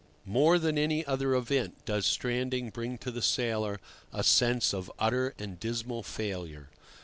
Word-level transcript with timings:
More 0.25 0.57
than 0.57 0.79
any 0.79 1.05
other 1.05 1.35
event 1.35 1.85
does 1.85 2.07
stranding 2.07 2.71
bring 2.71 2.97
to 2.97 3.11
the 3.11 3.21
sailor 3.21 3.79
a 4.11 4.23
sense 4.23 4.73
of 4.73 4.91
utter 4.97 5.35
and 5.37 5.59
dismal 5.59 6.01
failure. 6.01 6.71